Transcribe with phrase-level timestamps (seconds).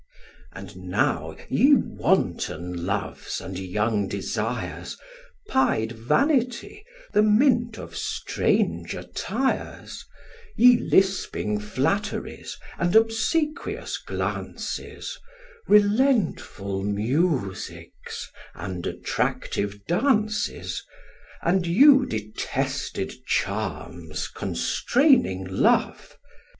[0.51, 4.97] And now, ye wanton Loves, and young Desires,
[5.47, 10.03] Pied Vanity, the mint of strange attires,
[10.57, 15.19] Ye lisping Flatteries, and obsequious Glances,
[15.67, 20.81] Relentful Musics, and attractive Dances,
[21.43, 26.17] And you detested Charms constraining love!